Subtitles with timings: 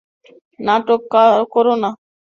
[0.59, 1.01] নাটক
[1.53, 1.89] কোরো না।